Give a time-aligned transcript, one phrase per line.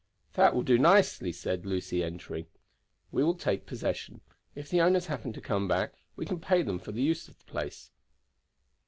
[0.33, 2.47] "That will do nicely," Lucy said, entering.
[3.11, 4.21] "We will take possession.
[4.55, 7.37] If the owners happen to come back we can pay them for the use of
[7.37, 7.91] the place."